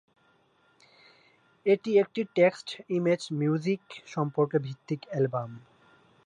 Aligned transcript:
এটি 1.65 1.91
একটি 1.99 2.21
টেক্সট-ইমেজ-মিউজিক 2.35 3.83
সম্পর্ক 4.05 4.51
ভিত্তিক 4.65 5.01
অ্যালবাম। 5.07 5.49